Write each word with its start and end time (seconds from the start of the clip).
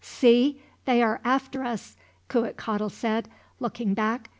"See, 0.03 0.59
they 0.85 1.03
are 1.03 1.21
after 1.23 1.63
us!" 1.63 1.95
Cuitcatl 2.27 2.89
said, 2.89 3.29
looking 3.59 3.93
back. 3.93 4.29